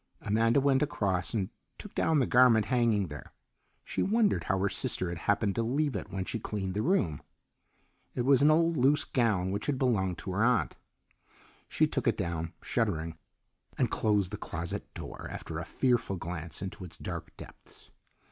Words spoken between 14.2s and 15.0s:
the closet